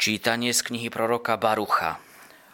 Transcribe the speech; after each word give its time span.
Čítanie 0.00 0.56
z 0.56 0.64
knihy 0.64 0.88
proroka 0.88 1.36
Barucha. 1.36 2.00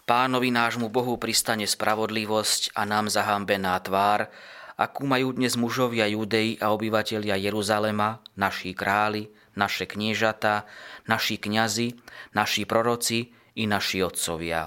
Pánovi 0.02 0.50
nášmu 0.50 0.90
Bohu 0.90 1.14
pristane 1.14 1.62
spravodlivosť 1.62 2.74
a 2.74 2.82
nám 2.82 3.06
zahambená 3.06 3.78
tvár, 3.86 4.26
akú 4.74 5.06
majú 5.06 5.30
dnes 5.30 5.54
mužovia 5.54 6.10
Judei 6.10 6.58
a 6.58 6.74
obyvatelia 6.74 7.38
Jeruzalema, 7.38 8.18
naši 8.34 8.74
králi, 8.74 9.30
naše 9.54 9.86
kniežata, 9.86 10.66
naši 11.06 11.38
kňazi, 11.38 11.94
naši 12.34 12.66
proroci 12.66 13.30
i 13.54 13.70
naši 13.70 14.02
otcovia. 14.02 14.66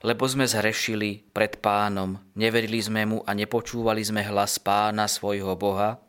Lebo 0.00 0.24
sme 0.24 0.48
zhrešili 0.48 1.36
pred 1.36 1.60
pánom, 1.60 2.16
neverili 2.32 2.80
sme 2.80 3.04
mu 3.04 3.20
a 3.28 3.36
nepočúvali 3.36 4.00
sme 4.00 4.24
hlas 4.24 4.56
pána 4.56 5.04
svojho 5.04 5.52
Boha 5.52 6.00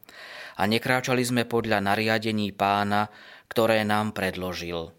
a 0.56 0.62
nekráčali 0.72 1.20
sme 1.20 1.44
podľa 1.44 1.84
nariadení 1.84 2.56
pána, 2.56 3.12
ktoré 3.52 3.84
nám 3.84 4.16
predložil. 4.16 4.96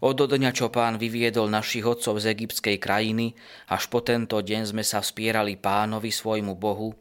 Od 0.00 0.16
dňa, 0.16 0.50
čo 0.56 0.72
pán 0.72 0.96
vyviedol 0.96 1.52
našich 1.52 1.84
otcov 1.84 2.20
z 2.20 2.32
egyptskej 2.32 2.80
krajiny, 2.80 3.36
až 3.68 3.92
po 3.92 4.00
tento 4.00 4.40
deň 4.40 4.72
sme 4.72 4.84
sa 4.84 5.04
vspierali 5.04 5.60
pánovi 5.60 6.08
svojmu 6.08 6.56
Bohu, 6.56 6.96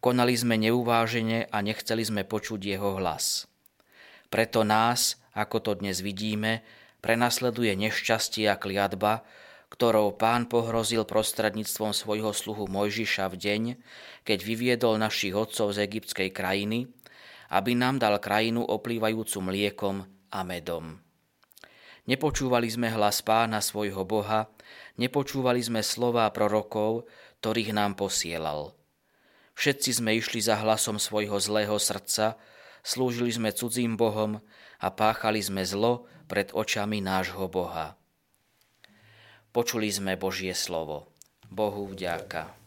konali 0.00 0.32
sme 0.32 0.56
neuvážene 0.56 1.48
a 1.52 1.60
nechceli 1.60 2.00
sme 2.00 2.24
počuť 2.24 2.60
jeho 2.60 2.96
hlas. 2.96 3.44
Preto 4.32 4.64
nás, 4.64 5.20
ako 5.36 5.60
to 5.60 5.72
dnes 5.78 6.00
vidíme, 6.00 6.64
prenasleduje 7.04 7.76
nešťastie 7.76 8.48
a 8.48 8.56
kliatba, 8.56 9.26
ktorou 9.70 10.18
pán 10.18 10.50
pohrozil 10.50 11.06
prostredníctvom 11.06 11.94
svojho 11.94 12.34
sluhu 12.34 12.66
Mojžiša 12.66 13.30
v 13.30 13.36
deň, 13.38 13.62
keď 14.26 14.38
vyviedol 14.42 14.98
našich 14.98 15.32
otcov 15.32 15.76
z 15.76 15.86
egyptskej 15.86 16.34
krajiny, 16.34 16.90
aby 17.50 17.74
nám 17.74 17.98
dal 18.02 18.18
krajinu 18.18 18.66
oplývajúcu 18.66 19.38
mliekom 19.42 20.06
a 20.30 20.40
medom. 20.46 20.98
Nepočúvali 22.10 22.66
sme 22.66 22.90
hlas 22.90 23.22
pána 23.22 23.62
svojho 23.62 24.02
Boha, 24.02 24.50
nepočúvali 24.98 25.62
sme 25.62 25.78
slová 25.78 26.26
prorokov, 26.34 27.06
ktorých 27.38 27.70
nám 27.70 27.94
posielal. 27.94 28.74
Všetci 29.54 30.02
sme 30.02 30.18
išli 30.18 30.42
za 30.42 30.58
hlasom 30.58 30.98
svojho 30.98 31.38
zlého 31.38 31.78
srdca, 31.78 32.34
slúžili 32.82 33.30
sme 33.30 33.54
cudzím 33.54 33.94
Bohom 33.94 34.42
a 34.82 34.90
páchali 34.90 35.38
sme 35.38 35.62
zlo 35.62 36.10
pred 36.26 36.50
očami 36.50 36.98
nášho 36.98 37.46
Boha. 37.46 37.94
Počuli 39.54 39.86
sme 39.86 40.18
Božie 40.18 40.50
slovo. 40.58 41.14
Bohu 41.46 41.86
vďaka. 41.86 42.59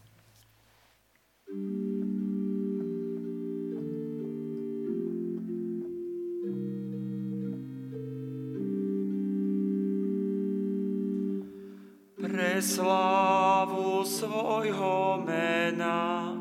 Pre 12.24 12.56
slávu 12.56 14.00
svojho 14.00 15.20
mena. 15.28 16.32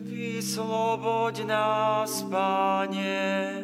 Vysloboď 0.00 1.44
nás, 1.44 2.24
Pane, 2.24 3.60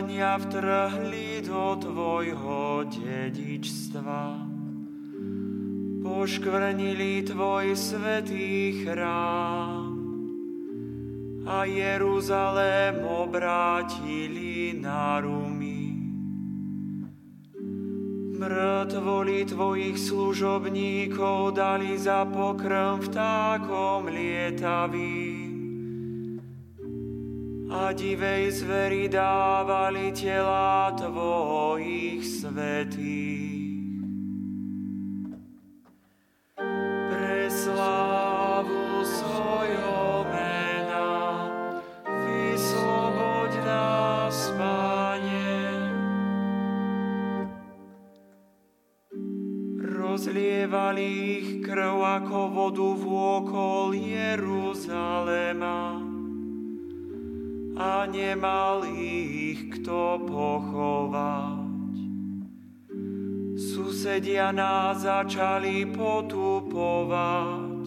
pohania 0.00 0.40
vtrhli 0.40 1.44
do 1.44 1.76
Tvojho 1.76 2.88
dedičstva. 2.88 4.48
Poškvrnili 6.00 7.28
Tvoj 7.28 7.76
svetý 7.76 8.80
chrám. 8.80 9.92
A 11.44 11.68
Jeruzalém 11.68 13.04
obrátili 13.04 14.80
na 14.80 15.20
rumy. 15.20 15.92
Mŕtvoli 18.40 19.44
Tvojich 19.52 20.00
služobníkov 20.00 21.60
dali 21.60 22.00
za 22.00 22.24
pokrm 22.24 23.04
vtákom 23.04 24.08
lietavým 24.08 25.19
a 27.70 27.94
divej 27.94 28.50
zveri 28.50 29.06
dávali 29.06 30.10
tela 30.10 30.90
Tvojich 30.98 32.26
svetých. 32.26 33.50
rozlievali 50.20 51.06
ich 51.40 51.64
krv 51.64 51.96
ako 51.96 52.40
vodu 52.52 52.92
v 52.92 53.04
okol 53.08 53.96
Jeruzalema 53.96 55.80
a 57.80 58.04
nemal 58.04 58.84
ich 58.92 59.72
kto 59.72 60.28
pochovať. 60.28 61.96
Susedia 63.56 64.52
nás 64.52 65.00
začali 65.00 65.88
potupovať 65.88 67.80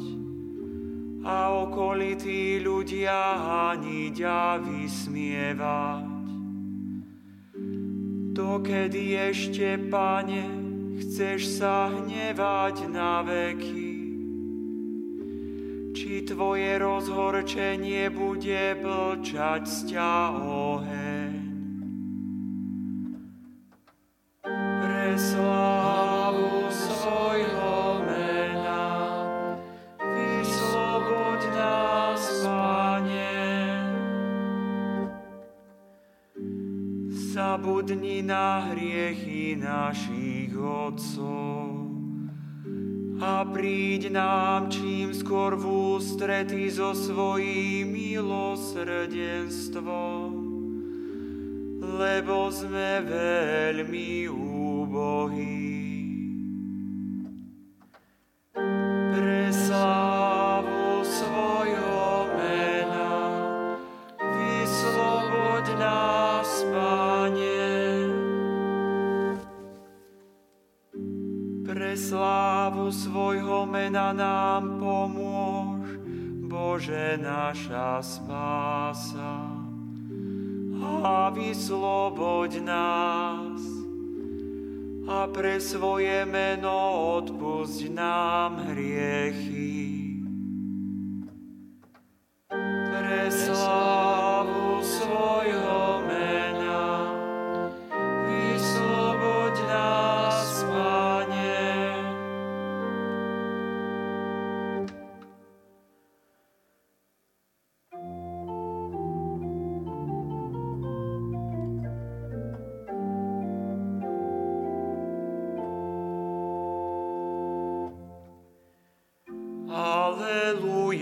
a 1.22 1.38
okolití 1.70 2.58
ľudia 2.66 3.38
haniť 3.38 4.18
a 4.26 4.58
vysmievať. 4.58 6.10
Dokedy 8.34 9.14
ešte, 9.30 9.78
Pane, 9.94 10.50
chceš 11.06 11.62
sa 11.62 11.94
hnevať 11.94 12.90
na 12.90 13.22
veky? 13.22 13.93
Či 15.94 16.26
tvoje 16.26 16.82
rozhorčenie 16.82 18.10
bude 18.10 18.74
blčať 18.82 19.62
z 19.62 19.94
ťa 19.94 20.14
oheň? 20.42 21.34
Pre 24.42 25.08
slávu 25.14 26.66
svojho 26.74 27.78
mena 28.10 28.90
vysloboď 30.02 31.42
nás, 31.54 32.26
Pane. 32.42 33.46
Zabudni 37.38 38.26
na 38.26 38.66
hriechy 38.74 39.62
našich 39.62 40.58
otcov. 40.58 41.83
A 43.22 43.46
príď 43.46 44.10
nám 44.10 44.74
čím 44.74 45.14
skôr 45.14 45.54
v 45.54 45.94
ústrety 46.00 46.66
so 46.74 46.98
svojím 46.98 47.94
milosrdenstvom, 47.94 50.34
lebo 51.78 52.50
sme 52.50 53.06
veľmi 53.06 54.34
úbohí. 54.34 55.64
Slávu 72.64 72.96
svojho 72.96 73.68
mena 73.68 74.16
nám 74.16 74.80
pomôž, 74.80 76.00
Bože 76.48 77.20
naša 77.20 78.00
spása. 78.00 79.52
A 81.04 81.28
vysloboď 81.36 82.64
nás 82.64 83.60
a 85.12 85.28
pre 85.28 85.60
svoje 85.60 86.24
meno 86.24 87.12
odpusť 87.20 87.92
nám 87.92 88.72
hriechy. 88.72 89.73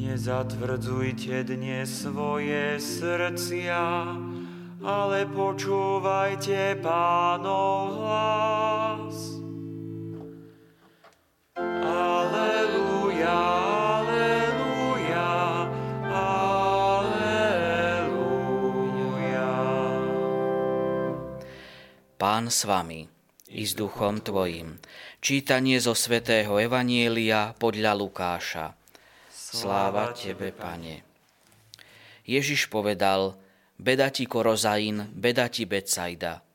Nezatvrdzujte 0.00 1.44
dnes 1.44 2.00
svoje 2.00 2.80
srdcia, 2.80 4.16
ale 4.80 5.28
počúvajte 5.28 6.80
pánov 6.80 8.00
hlas. 8.00 9.41
Pán 22.22 22.54
s 22.54 22.62
vami 22.70 23.02
i 23.50 23.66
s 23.66 23.74
duchom 23.74 24.22
tvojim. 24.22 24.78
Čítanie 25.18 25.82
zo 25.82 25.90
svätého 25.90 26.54
Evanielia 26.54 27.50
podľa 27.58 27.98
Lukáša. 27.98 28.78
Sláva 29.26 30.14
Tebe, 30.14 30.54
Pane. 30.54 31.02
Ježiš 32.22 32.70
povedal, 32.70 33.34
Beda 33.74 34.14
ti 34.14 34.30
Korozain, 34.30 35.10
beda 35.10 35.50
ti 35.50 35.66
Betsaida. 35.66 36.46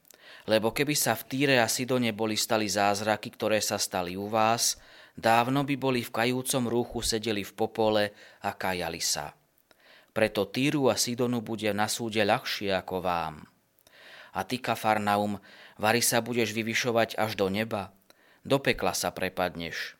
Lebo 0.48 0.72
keby 0.72 0.96
sa 0.96 1.20
v 1.20 1.28
Týre 1.28 1.60
a 1.60 1.68
Sidone 1.68 2.16
boli 2.16 2.40
stali 2.40 2.72
zázraky, 2.72 3.36
ktoré 3.36 3.60
sa 3.60 3.76
stali 3.76 4.16
u 4.16 4.32
vás, 4.32 4.80
dávno 5.18 5.66
by 5.66 5.76
boli 5.76 6.06
v 6.06 6.14
kajúcom 6.14 6.64
rúchu 6.70 7.00
sedeli 7.02 7.42
v 7.42 7.52
popole 7.58 8.04
a 8.46 8.54
kajali 8.54 9.02
sa. 9.02 9.34
Preto 10.14 10.50
Týru 10.50 10.90
a 10.90 10.96
Sidonu 10.96 11.42
bude 11.42 11.70
na 11.74 11.90
súde 11.90 12.22
ľahšie 12.22 12.74
ako 12.74 13.02
vám. 13.02 13.46
A 14.38 14.46
ty, 14.46 14.62
Kafarnaum, 14.62 15.42
vari 15.82 16.02
sa 16.06 16.22
budeš 16.22 16.54
vyvyšovať 16.54 17.18
až 17.18 17.34
do 17.34 17.50
neba, 17.50 17.94
do 18.46 18.62
pekla 18.62 18.94
sa 18.94 19.10
prepadneš. 19.10 19.98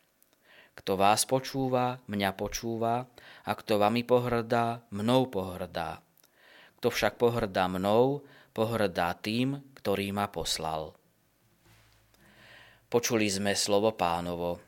Kto 0.78 0.94
vás 0.94 1.26
počúva, 1.26 1.98
mňa 2.06 2.38
počúva, 2.38 3.10
a 3.42 3.52
kto 3.54 3.82
vami 3.82 4.06
pohrdá, 4.06 4.86
mnou 4.94 5.26
pohrdá. 5.26 5.98
Kto 6.78 6.94
však 6.94 7.18
pohrdá 7.18 7.66
mnou, 7.66 8.22
pohrdá 8.54 9.10
tým, 9.18 9.58
ktorý 9.82 10.14
ma 10.14 10.30
poslal. 10.30 10.94
Počuli 12.86 13.26
sme 13.26 13.58
slovo 13.58 13.90
pánovo. 13.98 14.67